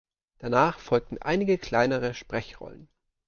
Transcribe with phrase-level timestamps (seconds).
[0.39, 2.87] Danach folgten einige kleinere Sprechrollen.